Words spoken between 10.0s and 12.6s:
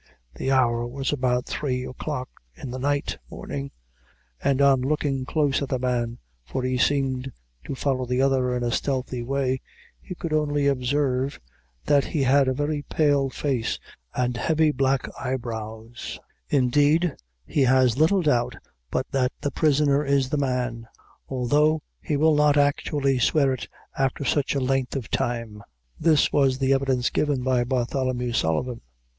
he could only observe that he had a